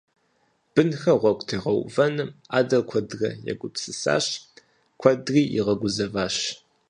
[0.73, 4.25] Бынхэр гъуэгу тегъэувэным адэр куэдрэ егупсысащ,
[4.99, 6.35] куэдри игъэгузэващ.